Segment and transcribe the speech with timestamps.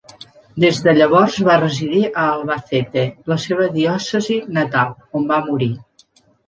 [0.61, 3.05] Des de llavors va residir a Albacete,
[3.35, 5.75] la seva diòcesi natal, on va morir.